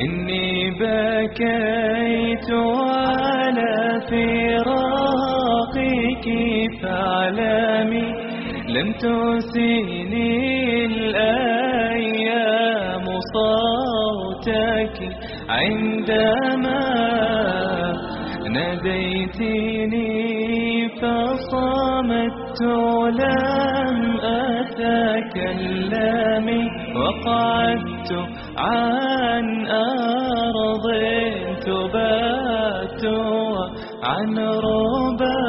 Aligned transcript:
إني 0.04 0.52
بكيت 0.71 2.49
على 2.52 4.02
فراقك 4.10 6.25
فاعلمي 6.81 8.07
لم 8.67 8.89
تسيني 8.91 10.31
الأيام 10.85 13.05
صوتك 13.33 14.97
عندما 15.49 16.50
ناديتني 18.84 20.09
فصمت 20.90 22.62
لم 23.21 23.98
أتكلم 24.63 26.48
وقعدت 26.95 28.12
عن 28.57 29.45
أرض 29.70 30.85
تبات 31.66 33.05
عن 34.04 34.40
ربا. 34.40 35.41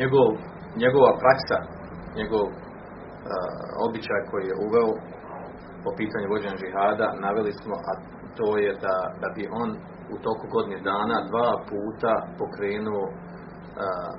njegov, 0.00 0.32
njegova 0.76 1.12
praksa, 1.22 1.58
njegov 2.18 2.44
uh, 2.46 2.54
običaj 3.86 4.20
koji 4.30 4.44
je 4.50 4.60
uveo 4.66 4.90
po 5.84 5.90
pitanju 5.98 6.26
vođenja 6.32 6.62
žihada, 6.64 7.06
naveli 7.26 7.52
smo, 7.60 7.74
a 7.90 7.92
to 8.38 8.48
je 8.64 8.72
da, 8.84 8.96
da 9.22 9.28
bi 9.36 9.44
on 9.62 9.70
u 10.14 10.16
toku 10.26 10.46
godine 10.54 10.78
dana 10.92 11.16
dva 11.30 11.50
puta 11.70 12.12
pokrenuo 12.40 13.04
uh, 13.06 14.10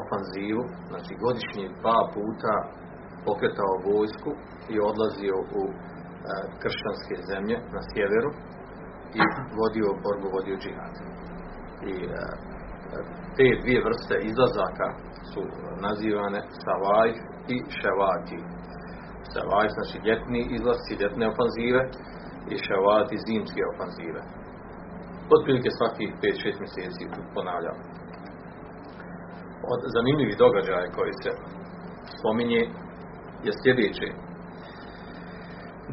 ofanzivu, 0.00 0.64
znači 0.90 1.12
godišnji 1.24 1.64
dva 1.80 1.98
puta 2.14 2.54
pokretao 3.26 3.82
vojsku 3.90 4.30
i 4.72 4.74
odlazio 4.90 5.36
u 5.60 5.62
uh, 5.68 5.74
kršćanske 6.62 7.16
zemlje 7.30 7.56
na 7.74 7.80
sjeveru 7.90 8.30
i 9.20 9.22
vodio 9.60 9.88
borbu, 10.04 10.26
vodio 10.36 10.56
džihad. 10.62 10.94
I 11.92 11.94
uh, 12.06 12.12
te 13.38 13.48
dvije 13.62 13.80
vrste 13.88 14.14
izlazaka 14.30 14.88
su 15.30 15.42
nazivane 15.86 16.40
Savaj 16.64 17.10
i 17.54 17.56
Ševati. 17.78 18.38
Savaj 19.32 19.68
znači 19.76 19.96
ljetni 20.06 20.40
izlasci, 20.56 21.00
ljetne 21.00 21.24
ofanzive 21.32 21.82
i 22.52 22.54
Ševati 22.66 23.22
zimske 23.26 23.62
ofanzive. 23.72 24.20
Otprilike 25.34 25.70
svakih 25.78 26.08
5-6 26.22 26.62
mjeseci 26.62 27.04
ponavljam. 27.34 27.78
Od 29.72 29.80
zanimljivih 29.96 30.36
događaja 30.44 30.94
koji 30.96 31.12
se 31.22 31.30
spominje 32.16 32.62
je 33.46 33.52
sljedeće. 33.60 34.08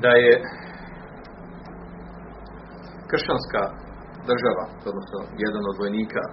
Da 0.03 0.11
je 0.23 0.33
kršćanska 3.09 3.61
država, 4.29 4.65
odnosno 4.89 5.19
jedan 5.45 5.63
od 5.71 5.75
vojnika 5.83 6.23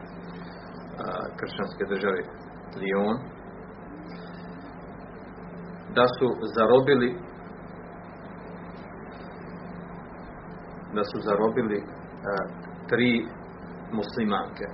kršćanske 1.38 1.84
države 1.92 2.20
Lyon 2.80 3.16
da 5.96 6.04
su 6.16 6.26
zarobili 6.56 7.10
da 10.94 11.02
su 11.04 11.18
zarobili 11.28 11.78
a, 11.82 11.88
tri 12.88 13.26
muslimanke 13.92 14.66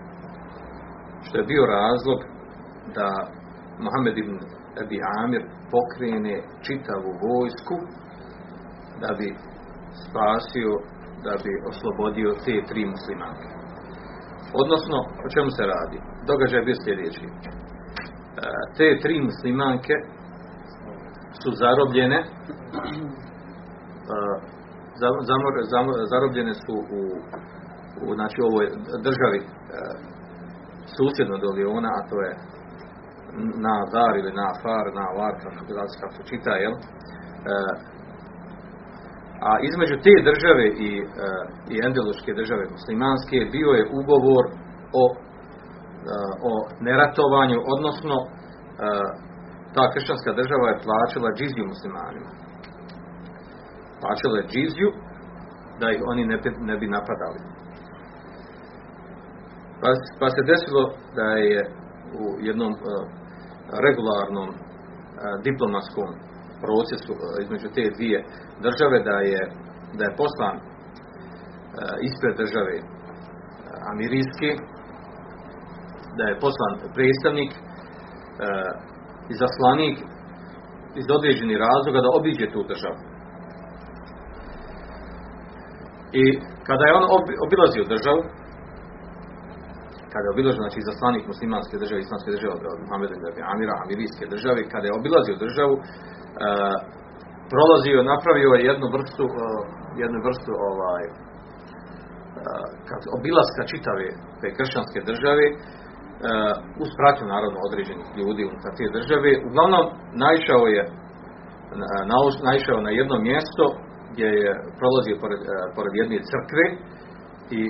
što 1.22 1.38
je 1.38 1.44
bio 1.52 1.64
razlog 1.66 2.20
da 2.94 3.08
Mohamed 3.84 4.18
ibn 4.18 4.36
Abi 4.82 4.98
Amir 5.22 5.42
pokrene 5.74 6.36
čitavu 6.66 7.10
vojsku 7.28 7.76
da 9.02 9.10
bi 9.18 9.28
spasio 10.04 10.72
da 11.24 11.32
bi 11.44 11.52
oslobodio 11.70 12.30
te 12.44 12.54
tri 12.68 12.82
muslimanke 12.94 13.58
Odnosno, 14.62 14.98
o 15.24 15.28
čemu 15.34 15.50
se 15.56 15.62
radi? 15.74 15.98
Događaj 16.30 16.66
bio 16.68 16.82
sljedeći. 16.84 17.24
E, 17.26 17.30
te 18.76 18.88
tri 19.02 19.16
muslimanke 19.28 19.94
su 21.40 21.50
zarobljene 21.62 22.20
e, 22.20 22.26
zamor, 25.30 25.52
zamor, 25.72 25.94
zarobljene 26.12 26.54
su 26.64 26.74
u, 26.98 27.02
u 28.04 28.06
znači, 28.18 28.38
ovoj 28.48 28.66
državi 29.06 29.40
e, 29.42 29.46
susjedno 30.96 31.36
do 31.42 31.48
Liona, 31.56 31.90
a 31.98 32.06
to 32.10 32.16
je 32.26 32.32
na 33.66 33.76
Dar 33.94 34.12
ili 34.16 34.32
na 34.42 34.48
Far, 34.62 34.86
na 35.00 35.06
Var, 35.18 35.34
kako 36.00 36.12
se 36.16 36.22
čita, 36.30 36.52
jel? 36.64 36.74
A 39.48 39.50
između 39.68 39.96
te 40.06 40.14
države 40.30 40.66
i, 40.88 40.90
i 41.72 41.74
endeluške 41.86 42.30
države 42.40 42.64
muslimanske 42.76 43.38
bio 43.54 43.70
je 43.78 43.90
ugovor 44.00 44.44
o, 45.00 45.02
o 46.50 46.52
neratovanju, 46.86 47.58
odnosno 47.74 48.16
e, 48.20 48.28
ta 49.74 49.84
kršćanska 49.92 50.30
država 50.40 50.66
je 50.68 50.82
plaćala 50.86 51.36
džiziju 51.38 51.72
muslimanima. 51.72 52.30
Plaćala 54.00 54.36
je 54.38 54.48
džiziju 54.52 54.90
da 55.80 55.86
ih 55.90 56.00
oni 56.10 56.22
ne, 56.30 56.38
ne 56.70 56.76
bi 56.80 56.86
napadali. 56.96 57.40
Pa, 59.80 59.88
pa 60.20 60.26
se 60.34 60.42
desilo 60.52 60.82
da 61.18 61.28
je 61.50 61.60
u 62.22 62.24
jednom 62.48 62.72
regularnom 63.86 64.48
diplomatskom 65.48 66.08
procesu 66.64 67.12
između 67.42 67.68
te 67.74 67.84
dvije 67.96 68.18
države 68.66 68.96
da 69.08 69.16
je, 69.32 69.42
da 69.98 70.02
je 70.04 70.16
poslan 70.22 70.56
e, 70.58 70.62
ispred 72.08 72.34
države 72.42 72.74
Amirijske, 73.92 74.50
da 76.18 76.24
je 76.26 76.40
poslan 76.44 76.74
predstavnik 76.96 77.50
e, 77.54 77.58
i 79.32 79.34
zaslanik 79.42 79.96
iz 81.00 81.06
određenih 81.18 81.56
razloga 81.66 81.98
da 82.04 82.16
obiđe 82.18 82.46
tu 82.54 82.60
državu. 82.72 82.98
I 86.22 86.24
kada 86.68 86.84
je 86.84 86.96
on 86.98 87.04
obilazio 87.46 87.90
državu, 87.94 88.20
kada 90.12 90.24
je 90.26 90.34
obilazio, 90.34 90.62
znači 90.64 90.88
zaslanik 90.90 91.24
muslimanske 91.32 91.76
države, 91.82 91.98
islamske 92.00 92.30
države 92.34 92.52
od 92.56 92.62
Muhammeda 92.82 93.14
Amira, 93.52 93.74
Amirijske 93.84 94.24
države, 94.34 94.60
kada 94.72 94.86
je 94.86 94.98
obilazio 95.00 95.42
državu, 95.46 95.74
e, 95.78 95.82
prolazio, 97.52 98.08
napravio 98.12 98.50
je 98.54 98.66
jednu 98.70 98.86
vrstu, 98.96 99.24
uh, 99.28 99.36
jednu 100.02 100.18
vrstu 100.26 100.52
ovaj, 100.70 101.04
uh, 101.08 101.14
kad 102.88 103.00
obilaska 103.18 103.62
čitave 103.72 104.06
te 104.40 104.48
kršćanske 104.56 105.00
države, 105.10 105.44
uz 106.82 106.90
pratnju 106.98 107.26
naravno 107.34 107.58
određenih 107.68 108.06
ljudi 108.18 108.42
unutar 108.50 108.72
te 108.78 108.86
države, 108.98 109.30
uglavnom 109.48 109.84
naišao 110.24 110.64
je 110.76 110.82
naišao 112.48 112.78
na 112.86 112.90
jedno 113.00 113.16
mjesto 113.28 113.64
gdje 114.12 114.28
je 114.42 114.50
prolazio 114.78 115.16
pored, 115.22 115.40
pored 115.76 115.92
jedne 116.00 116.18
crkve 116.30 116.64
i 117.58 117.60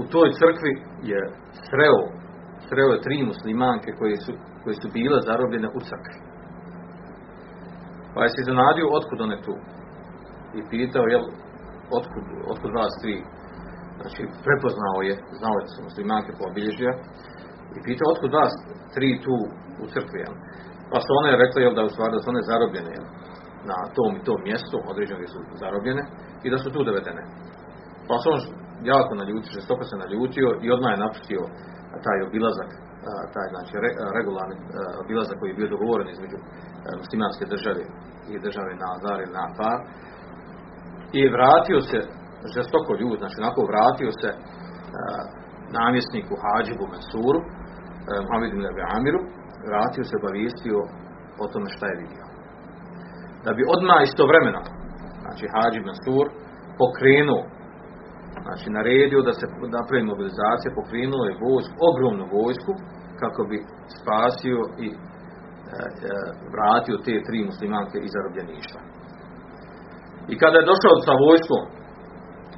u 0.00 0.02
toj 0.12 0.28
crkvi 0.40 0.72
je 1.10 1.20
sreo 1.66 2.00
sreo 2.68 2.90
je 2.92 3.04
tri 3.06 3.16
muslimanke 3.32 3.90
koje 3.98 4.16
su, 4.24 4.32
koje 4.62 4.74
su 4.82 4.88
bile 4.96 5.18
zarobljene 5.28 5.68
u 5.78 5.80
crkvi. 5.88 6.18
Pa 8.14 8.18
je 8.22 8.28
se 8.32 8.38
iznenadio 8.40 8.94
otkud 8.98 9.18
one 9.20 9.38
tu. 9.46 9.54
I 10.58 10.60
pitao, 10.70 11.04
jel, 11.14 11.24
otkud, 11.98 12.24
otkud 12.52 12.72
vas 12.78 12.94
tri? 13.02 13.14
Znači, 13.98 14.22
prepoznao 14.46 14.98
je, 15.08 15.14
znao 15.40 15.54
je 15.58 15.64
da 15.66 15.70
su 15.74 15.88
muslimanke 15.88 16.30
po 16.38 16.44
obilježja. 16.50 16.92
I 17.76 17.80
pitao, 17.88 18.12
otkud 18.14 18.32
vas 18.40 18.52
tri 18.94 19.08
tu 19.24 19.36
u 19.82 19.84
crkvi, 19.92 20.18
jel? 20.24 20.34
Pa 20.90 20.98
su 21.04 21.10
one 21.20 21.30
rekli, 21.42 21.62
jel, 21.64 21.74
da 21.78 21.82
u 21.88 21.94
stvari 21.94 22.12
da 22.16 22.20
su 22.22 22.28
one 22.34 22.42
zarobljene, 22.50 22.90
jel? 22.96 23.06
Na 23.70 23.78
tom 23.96 24.10
i 24.16 24.24
tom 24.28 24.40
mjestu, 24.48 24.76
određene 24.92 25.26
su 25.32 25.38
zarobljene 25.62 26.02
i 26.44 26.50
da 26.52 26.58
su 26.62 26.68
tu 26.74 26.80
dovedene. 26.88 27.22
Pa 28.08 28.14
se 28.20 28.26
on 28.34 28.40
jako 28.92 29.12
naljutio, 29.20 29.56
žestoko 29.58 29.82
se 29.90 30.02
naljutio 30.04 30.48
i 30.64 30.66
odmah 30.74 30.90
je 30.92 31.02
napustio 31.04 31.42
taj 32.06 32.18
obilazak 32.28 32.70
taj 33.34 33.46
znači 33.54 33.72
regularni 34.18 34.56
obilazak 35.04 35.36
koji 35.38 35.50
je 35.50 35.58
bio 35.60 35.74
dogovoren 35.74 36.08
između 36.10 36.38
muslimanske 37.02 37.44
države 37.54 37.82
i 38.32 38.34
države 38.46 38.72
Nazar 38.84 39.18
ili 39.20 39.36
Nafar 39.38 39.78
i 41.20 41.22
vratio 41.36 41.80
se 41.90 41.98
žestoko 42.54 42.92
ljud, 43.00 43.16
znači 43.22 43.36
onako 43.42 43.60
vratio 43.72 44.10
se 44.20 44.30
namjesniku 45.80 46.34
Hađibu 46.42 46.84
Mansuru 46.92 47.40
Muhammedu 48.24 48.54
ibn 48.56 48.82
Amiru 48.96 49.20
vratio 49.68 50.04
se 50.04 50.14
obavijestio 50.20 50.78
o 51.42 51.44
tome 51.52 51.68
šta 51.74 51.84
je 51.88 52.00
vidio. 52.02 52.24
Da 53.44 53.50
bi 53.56 53.70
odmah 53.74 54.00
istovremeno, 54.02 54.62
znači 55.22 55.44
Hadži 55.54 55.80
Mansur, 55.88 56.26
pokrenuo, 56.80 57.42
znači 58.44 58.66
naredio 58.76 59.20
da 59.28 59.32
se 59.38 59.46
napravi 59.78 60.10
mobilizacija, 60.12 60.78
pokrenuo 60.80 61.22
je 61.28 61.40
vojsku, 61.46 61.74
ogromnu 61.90 62.24
vojsku, 62.38 62.72
kako 63.22 63.40
bi 63.50 63.58
spasio 63.98 64.60
i 64.86 64.88
e, 64.90 64.96
e, 64.96 66.14
vratio 66.54 66.96
te 67.04 67.14
tri 67.26 67.38
muslimanke 67.50 67.96
iz 68.02 68.10
zarobljeništva. 68.16 68.80
I 70.32 70.34
kada 70.42 70.56
je 70.58 70.68
došao 70.72 70.96
sa 71.06 71.14
vojskom, 71.26 71.62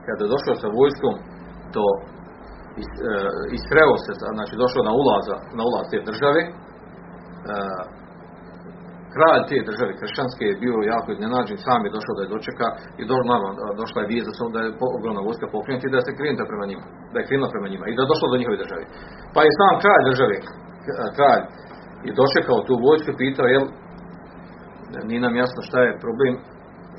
kada 0.06 0.20
je 0.24 0.32
došao 0.34 0.54
sa 0.62 0.68
vojskom 0.80 1.14
do 1.74 1.84
i 3.54 3.56
sreo 3.66 3.94
se, 4.04 4.12
znači 4.36 4.54
došao 4.62 4.88
na 4.88 4.94
ulaza, 5.02 5.36
na 5.58 5.62
ulaz 5.68 5.86
te 5.92 5.98
države, 6.10 6.40
e, 6.46 6.52
kralj 9.14 9.42
te 9.50 9.58
države 9.70 9.92
kršćanske 10.00 10.44
je 10.48 10.60
bio 10.62 10.76
jako 10.92 11.08
iznenađen, 11.12 11.58
sam 11.66 11.80
je 11.86 11.94
došao 11.96 12.16
da 12.16 12.22
je 12.22 12.32
dočeka 12.34 12.68
i 13.00 13.02
do, 13.10 13.16
naravno, 13.30 13.50
došla 13.82 13.98
je 14.00 14.10
vijest 14.12 14.28
da 14.54 14.60
je 14.60 14.70
ogromna 14.98 15.22
vojska 15.28 15.46
pokrenuta 15.54 15.86
i 15.86 15.94
da 15.96 16.06
se 16.06 16.16
krenula 16.18 16.50
prema 16.50 16.64
njima, 16.70 16.84
da 17.12 17.16
je 17.18 17.26
prema 17.54 17.68
njima 17.72 17.84
i 17.86 17.96
da 17.96 18.02
je 18.02 18.12
došlo 18.12 18.26
do 18.32 18.40
njihove 18.40 18.62
države. 18.64 18.84
Pa 19.34 19.40
je 19.44 19.50
sam 19.58 19.74
kralj 19.84 20.02
države, 20.10 20.36
kralj, 21.16 21.44
i 22.08 22.10
dočekao 22.20 22.66
tu 22.68 22.74
vojsku 22.86 23.08
i 23.12 23.20
pitao, 23.22 23.46
jel, 23.54 23.66
nije 25.08 25.20
nam 25.26 25.34
jasno 25.42 25.60
šta 25.68 25.78
je 25.86 26.00
problem, 26.04 26.34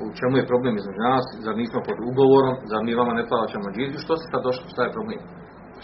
u 0.04 0.06
čemu 0.18 0.34
je 0.36 0.48
problem 0.50 0.74
između 0.76 1.00
nas, 1.08 1.26
zar 1.44 1.54
nismo 1.62 1.78
pod 1.88 1.98
ugovorom, 2.10 2.54
zar 2.70 2.80
mi 2.84 3.00
vama 3.00 3.12
ne 3.20 3.28
plaćamo 3.30 3.74
džiziju, 3.76 4.04
što 4.04 4.14
se 4.16 4.24
sad 4.32 4.40
došlo, 4.48 4.64
šta 4.72 4.82
je 4.84 4.94
problem? 4.96 5.20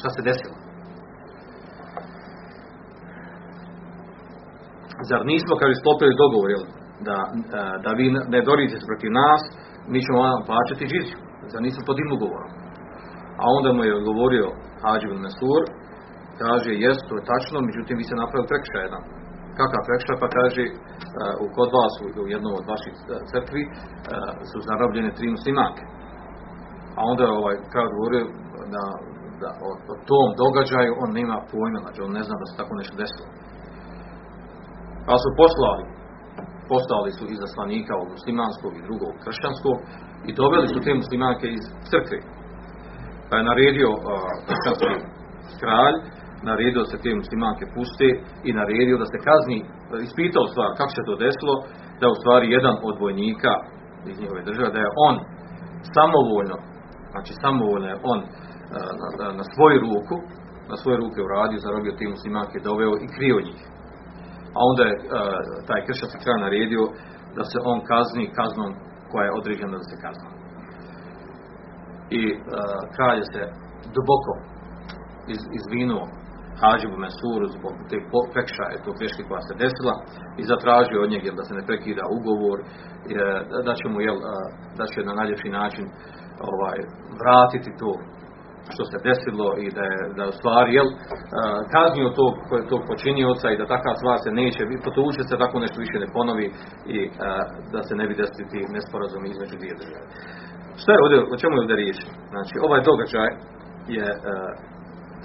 Šta 0.01 0.09
se 0.15 0.21
desilo? 0.31 0.57
Zar 5.11 5.21
nismo, 5.33 5.53
kad 5.61 5.69
sklopili 5.81 6.21
dogovor, 6.23 6.49
jel, 6.55 6.65
da, 7.09 7.19
e, 7.59 7.63
da 7.85 7.91
vi 7.99 8.07
ne 8.35 8.41
dorite 8.49 8.77
se 8.79 8.91
protiv 8.91 9.11
nas, 9.23 9.43
mi 9.93 9.99
ćemo 10.05 10.19
vam 10.27 10.41
plaćati 10.51 10.91
džiziju. 10.91 11.19
Zar 11.53 11.61
nismo 11.67 11.83
pod 11.89 11.97
ugovorom? 12.17 12.51
A 13.43 13.45
onda 13.57 13.71
mu 13.73 13.83
je 13.85 13.99
odgovorio 14.01 14.47
Hađi 14.83 15.09
Mesur, 15.25 15.63
kaže, 16.43 16.71
jest, 16.87 17.03
to 17.09 17.13
je 17.17 17.29
tačno, 17.33 17.57
međutim 17.69 17.95
vi 18.01 18.05
se 18.09 18.21
napravili 18.23 18.51
prekšaj 18.53 18.83
jedan. 18.87 19.03
Kakav 19.59 19.81
prekšaj? 19.89 20.17
Pa 20.23 20.29
kaže, 20.39 20.65
uh, 20.71 21.47
kod 21.57 21.69
vas 21.77 21.95
u 22.23 22.25
jednom 22.35 22.53
od 22.61 22.65
vaših 22.73 22.95
e, 22.99 23.03
crkvi 23.31 23.63
su 24.51 24.57
zarobljene 24.69 25.11
tri 25.19 25.27
muslimanke. 25.37 25.85
A 26.99 27.01
onda 27.11 27.25
ovaj 27.41 27.57
kralj 27.73 27.91
govorio 27.97 28.25
da, 28.75 28.85
da 29.45 29.51
o, 29.69 29.71
o, 29.93 29.95
tom 30.11 30.29
događaju 30.45 30.93
on 31.03 31.11
nema 31.21 31.37
pojma, 31.51 31.79
znači 31.85 31.99
on 32.07 32.13
ne 32.19 32.23
zna 32.27 32.35
da 32.41 32.47
se 32.49 32.59
tako 32.61 32.73
nešto 32.81 32.95
desilo. 33.03 33.29
Pa 35.07 35.15
su 35.23 35.29
poslali, 35.43 35.85
poslali 36.73 37.11
su 37.19 37.25
izaslanika 37.37 37.95
od 38.03 38.09
muslimanskog 38.17 38.73
i 38.77 38.87
drugog 38.89 39.13
kršćanskog 39.25 39.77
i 40.29 40.31
doveli 40.41 40.69
su 40.73 40.79
te 40.85 40.93
muslimanke 41.03 41.47
iz 41.59 41.65
crkve. 41.91 42.19
Pa 43.29 43.35
je 43.37 43.49
naredio 43.51 43.91
kršćanski 44.49 44.95
kralj 45.63 45.97
naredio 46.51 46.85
se 46.85 46.97
te 47.03 47.11
muslimanke 47.23 47.65
puste 47.75 48.09
i 48.49 48.51
naredio 48.61 48.97
da 49.03 49.07
se 49.13 49.19
kazni, 49.29 49.59
ispitao 50.09 50.47
stvar 50.53 50.69
kako 50.79 50.93
se 50.97 51.03
to 51.09 51.15
desilo, 51.27 51.55
da 52.01 52.07
u 52.09 52.19
stvari 52.21 52.47
jedan 52.57 52.77
od 52.89 52.95
vojnika 53.05 53.53
iz 54.11 54.17
njihove 54.21 54.43
države, 54.49 54.71
da 54.75 54.81
je 54.85 54.97
on 55.09 55.15
samovoljno, 55.97 56.57
znači 57.13 57.33
samovoljno 57.43 57.89
je 57.93 58.01
on 58.13 58.19
na, 59.01 59.09
na, 59.21 59.27
na 59.41 59.45
svoju 59.55 59.79
ruku, 59.87 60.17
na 60.71 60.77
svoje 60.83 60.97
ruke 61.03 61.19
uradio, 61.23 61.65
zarobio 61.67 61.99
te 61.99 62.15
muslimanke, 62.15 62.67
doveo 62.69 62.95
i 63.05 63.13
krio 63.15 63.39
njih. 63.49 63.63
A 64.57 64.59
onda 64.71 64.83
je 64.91 64.95
taj 65.69 65.81
kršćanski 65.87 66.25
kraj 66.25 66.39
naredio 66.47 66.85
da 67.37 67.43
se 67.51 67.59
on 67.73 67.79
kazni 67.91 68.35
kaznom 68.39 68.71
koja 69.11 69.25
je 69.27 69.37
određena 69.41 69.77
da 69.83 69.87
se 69.91 69.97
kazni. 70.05 70.31
I 72.21 72.23
kralj 72.97 73.23
se 73.33 73.43
duboko 73.97 74.33
iz, 75.33 75.41
izvinuo 75.59 76.05
Hađibu 76.61 76.97
Mensuru 77.05 77.47
zbog 77.57 77.75
te 77.91 77.97
prekšaje, 78.35 78.83
to 78.85 78.91
greške 78.99 79.23
koja 79.29 79.43
se 79.49 79.55
desila 79.63 79.95
i 80.41 80.43
zatražio 80.53 81.03
od 81.03 81.11
njega 81.15 81.31
da 81.39 81.45
se 81.49 81.55
ne 81.59 81.65
prekida 81.69 82.05
ugovor, 82.19 82.59
da 83.67 83.73
će 83.79 83.87
mu 83.93 83.99
jel, 84.07 84.19
da 84.79 84.85
će 84.93 84.99
na 85.09 85.15
najljepši 85.21 85.51
način 85.61 85.87
ovaj, 86.51 86.79
vratiti 87.21 87.71
to 87.81 87.91
što 88.75 88.83
se 88.91 88.97
desilo 89.09 89.49
i 89.65 89.67
da 89.77 89.85
je, 89.93 89.99
da 90.17 90.23
u 90.33 90.35
stvari 90.39 90.71
jel, 90.79 90.89
kaznio 91.75 92.09
tog, 92.21 92.35
tog 92.71 92.81
počinioca 92.91 93.47
i 93.51 93.59
da 93.61 93.73
takav 93.75 93.95
stvar 94.01 94.19
se 94.25 94.31
neće, 94.41 94.63
potuče 94.87 95.23
se 95.25 95.43
tako 95.43 95.57
nešto 95.65 95.79
više 95.85 95.97
ne 96.05 96.09
ponovi 96.17 96.47
i 96.97 96.99
da 97.75 97.81
se 97.89 97.95
ne 98.01 98.05
bi 98.09 98.21
desiti 98.23 98.59
nesporazum 98.77 99.23
između 99.25 99.55
dvije 99.61 99.75
države. 99.81 100.05
Što 100.81 100.89
je 100.93 101.03
ovdje, 101.05 101.17
o 101.35 101.37
čemu 101.41 101.55
je 101.55 101.63
ovdje 101.63 101.77
riječ? 101.83 101.99
Znači, 102.33 102.55
ovaj 102.67 102.81
događaj 102.91 103.31
je 103.97 104.09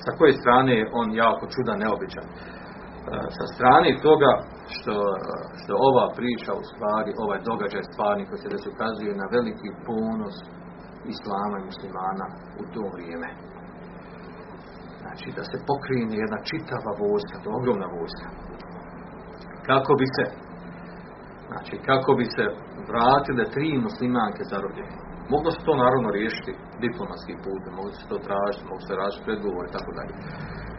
sa 0.04 0.12
koje 0.18 0.34
strane 0.42 0.72
je 0.80 0.89
on 1.00 1.07
jako 1.24 1.44
čudan, 1.54 1.78
neobičan. 1.84 2.28
Sa 3.38 3.45
strane 3.54 3.89
toga 4.07 4.31
što, 4.75 4.95
što 5.60 5.72
ova 5.89 6.06
priča 6.18 6.51
u 6.62 6.63
stvari, 6.72 7.12
ovaj 7.24 7.39
događaj 7.51 7.89
stvarni 7.92 8.28
koji 8.28 8.39
se 8.42 8.51
da 8.51 8.57
ukazuje 8.74 9.22
na 9.22 9.28
veliki 9.36 9.69
ponos 9.88 10.36
islama 11.15 11.56
i 11.59 11.68
muslimana 11.71 12.27
u 12.62 12.63
to 12.74 12.83
vrijeme. 12.95 13.30
Znači 15.01 15.27
da 15.38 15.44
se 15.50 15.57
pokrine 15.69 16.15
jedna 16.24 16.39
čitava 16.50 16.92
vojska, 17.04 17.36
to 17.44 17.50
ogromna 17.59 17.88
vojska. 17.98 18.27
Kako 19.69 19.92
bi 20.00 20.07
se 20.15 20.25
znači 21.50 21.75
kako 21.89 22.12
bi 22.19 22.25
se 22.36 22.45
vratile 22.89 23.44
tri 23.56 23.69
muslimanke 23.88 24.42
zarobljene 24.54 24.95
Moglo 25.33 25.50
se 25.51 25.62
to 25.68 25.74
naravno 25.83 26.07
riješiti 26.18 26.51
diplomatski 26.86 27.33
put, 27.44 27.62
moglo 27.77 27.94
se 28.00 28.06
to 28.12 28.18
tražiti, 28.27 28.68
moglo 28.69 28.83
se 28.86 28.98
tražiti 28.98 29.25
predgovor 29.27 29.63
i 29.65 29.75
tako 29.77 29.92
dalje. 29.98 30.13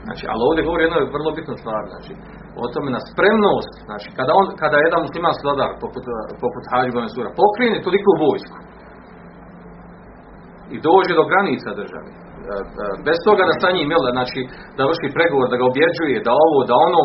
Znači, 0.06 0.24
ali 0.32 0.40
ovdje 0.48 0.66
govori 0.68 0.82
jedna 0.84 0.98
vrlo 1.16 1.30
bitna 1.38 1.56
stvar, 1.62 1.82
znači, 1.94 2.12
o 2.62 2.64
tome 2.74 2.90
na 2.96 3.02
spremnost, 3.10 3.74
znači, 3.88 4.08
kada, 4.18 4.32
on, 4.40 4.46
kada 4.62 4.76
jedan 4.78 5.00
musliman 5.06 5.34
vladar, 5.46 5.70
poput, 5.84 6.04
poput 6.44 6.62
Hađiba 6.70 7.00
Mesura, 7.04 7.38
pokrene 7.42 7.78
toliko 7.86 8.10
vojsku 8.26 8.56
i 10.74 10.76
dođe 10.88 11.12
do 11.20 11.24
granica 11.30 11.70
države, 11.80 12.10
e, 12.12 12.16
e, 12.16 12.86
bez 13.06 13.18
toga 13.26 13.42
da 13.50 13.54
sa 13.62 13.68
njim, 13.76 13.88
znači, 14.16 14.40
da 14.76 14.88
vrši 14.90 15.14
pregovor, 15.16 15.46
da 15.50 15.60
ga 15.60 15.70
objeđuje, 15.72 16.24
da 16.26 16.32
ovo, 16.46 16.58
da 16.70 16.74
ono, 16.88 17.02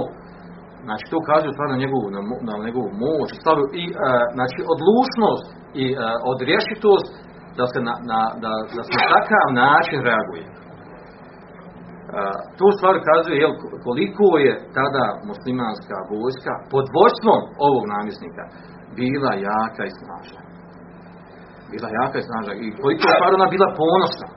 znači, 0.87 1.05
to 1.09 1.15
ukazuje 1.23 1.51
stvar 1.53 1.69
na 1.73 1.81
njegovu, 1.83 2.07
na, 2.15 2.21
na 2.49 2.53
njegovu 2.67 2.89
moć, 3.05 3.29
stavu 3.41 3.63
i, 3.83 3.85
e, 3.89 3.93
znači, 4.37 4.59
odlučnost 4.73 5.47
i 5.83 5.85
odrješitost 6.31 7.11
da 7.57 7.65
se 7.71 7.79
na, 7.87 7.93
na, 8.11 8.19
da, 8.43 8.51
da 8.77 8.81
se 8.87 8.95
takav 9.13 9.47
način 9.63 9.99
reaguje. 10.09 10.45
to 12.59 12.67
stvar 12.77 12.95
kazuje 13.09 13.37
jel, 13.43 13.53
koliko 13.85 14.25
je 14.45 14.53
tada 14.79 15.05
muslimanska 15.31 15.97
vojska 16.11 16.53
pod 16.71 16.85
vodstvom 16.97 17.41
ovog 17.67 17.83
namjesnika 17.95 18.43
bila 18.97 19.31
jaka 19.49 19.83
i 19.87 19.97
snažna. 20.01 20.41
Bila 21.73 21.87
jaka 21.99 22.17
i 22.19 22.27
snažna. 22.29 22.53
I 22.65 22.67
koliko 22.81 23.01
je 23.05 23.15
stvar 23.17 23.31
ona 23.37 23.47
bila 23.55 23.67
ponosna. 23.81 24.27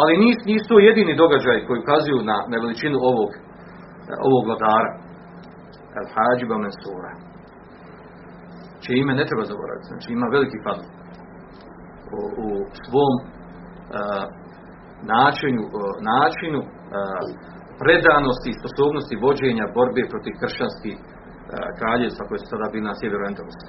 Ali 0.00 0.12
nisu, 0.50 0.74
jedini 0.88 1.20
događaj 1.22 1.58
koji 1.66 1.78
ukazuju 1.80 2.20
na, 2.30 2.36
na 2.52 2.56
veličinu 2.62 2.98
ovog, 3.10 3.30
ovog 4.28 4.42
vladara. 4.48 4.92
El 5.98 6.06
Hadžiba 6.14 6.56
Mensura. 6.64 7.12
Čije 8.82 8.94
ime 8.98 9.14
ne 9.20 9.24
treba 9.28 9.44
zaboraviti. 9.52 9.90
Znači 9.90 10.08
ima 10.12 10.26
veliki 10.36 10.58
fadl 10.64 10.84
u 12.46 12.48
svom 12.84 13.14
načinu, 15.14 15.62
načinu 16.12 16.60
predanosti 17.82 18.48
i 18.50 18.58
sposobnosti 18.60 19.22
vođenja 19.24 19.66
borbe 19.76 20.02
protiv 20.12 20.34
kršćanskih 20.42 20.96
kraljevstva 21.78 22.22
koje 22.28 22.38
su 22.38 22.46
sada 22.52 22.66
bili 22.72 22.88
na 22.90 22.94
sjeveru 23.00 23.24
Endalusa. 23.30 23.68